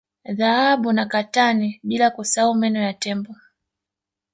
Dhahabu 0.33 0.91
na 0.93 1.05
katani 1.05 1.79
bila 1.83 2.11
kusahau 2.11 2.53
meno 2.55 2.79
ya 2.79 2.93
Tembo 2.93 3.35